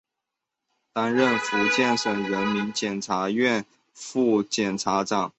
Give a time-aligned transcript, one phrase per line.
[0.93, 3.63] 担任福建省人民检察院
[3.93, 5.29] 副检察长。